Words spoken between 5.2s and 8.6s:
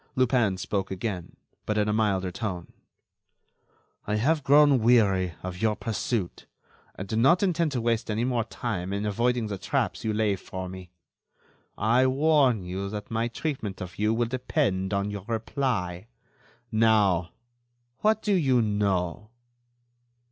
of your pursuit, and do not intend to waste any more